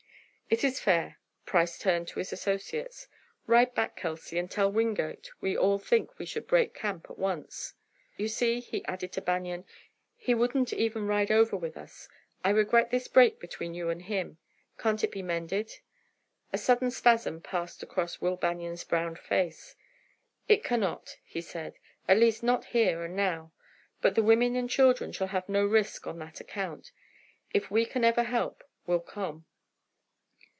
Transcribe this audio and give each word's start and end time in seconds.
"It 0.53 0.65
is 0.65 0.81
fair." 0.81 1.17
Price 1.45 1.79
turned 1.79 2.09
to 2.09 2.19
his 2.19 2.33
associates. 2.33 3.07
"Ride 3.47 3.73
back, 3.73 3.95
Kelsey, 3.95 4.37
and 4.37 4.51
tell 4.51 4.69
Wingate 4.69 5.29
we 5.39 5.55
all 5.57 5.79
think 5.79 6.19
we 6.19 6.25
should 6.25 6.45
break 6.45 6.73
camp 6.73 7.07
at 7.09 7.17
once. 7.17 7.73
"You 8.17 8.27
see," 8.27 8.59
he 8.59 8.83
added 8.83 9.13
to 9.13 9.21
Banion, 9.21 9.63
"he 10.17 10.33
wouldn't 10.33 10.73
even 10.73 11.07
ride 11.07 11.31
over 11.31 11.55
with 11.55 11.77
us. 11.77 12.09
I 12.43 12.49
regret 12.49 12.91
this 12.91 13.07
break 13.07 13.39
between 13.39 13.73
you 13.73 13.87
and 13.89 14.01
him. 14.01 14.39
Can't 14.77 15.01
it 15.05 15.11
be 15.13 15.21
mended?" 15.21 15.71
A 16.51 16.57
sudden 16.57 16.91
spasm 16.91 17.39
passed 17.39 17.81
across 17.81 18.19
Will 18.19 18.35
Banion's 18.35 18.83
browned 18.83 19.19
face. 19.19 19.77
"It 20.49 20.65
cannot," 20.65 21.15
said 21.39 21.75
he, 21.75 21.79
"at 22.11 22.17
least 22.19 22.43
not 22.43 22.65
here 22.65 23.03
and 23.03 23.15
now. 23.15 23.53
But 24.01 24.15
the 24.15 24.21
women 24.23 24.57
and 24.57 24.69
children 24.69 25.13
shall 25.13 25.27
have 25.27 25.47
no 25.47 25.65
risk 25.65 26.05
on 26.07 26.19
that 26.19 26.41
account. 26.41 26.91
If 27.53 27.71
we 27.71 27.85
can 27.85 28.03
ever 28.03 28.23
help, 28.23 28.65
we'll 28.85 28.99
come." 28.99 29.45